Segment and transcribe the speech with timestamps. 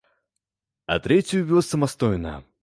[0.95, 2.35] А трэцюю вёз самастойна.